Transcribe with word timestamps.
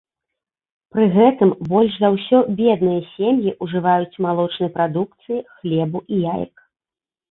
Пры 0.95 1.05
гэтым 1.17 1.49
больш 1.73 1.93
за 2.05 2.09
ўсё 2.17 2.41
бедныя 2.63 3.05
сем'і 3.13 3.55
ўжываюць 3.63 4.19
малочнай 4.31 4.75
прадукцыі, 4.83 5.49
хлебу 5.57 6.07
і 6.13 6.29
яек. 6.37 6.69